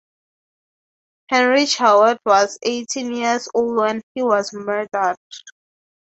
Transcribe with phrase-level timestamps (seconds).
[1.29, 5.15] Henry Choate was eighteen years old when he was murdered.